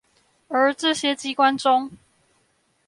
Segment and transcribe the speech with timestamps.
[0.47, 1.91] 而這些機關中